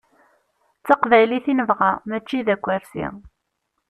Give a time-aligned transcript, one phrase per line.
[0.79, 3.07] D taqbaylit i nebɣa mačči d akersi.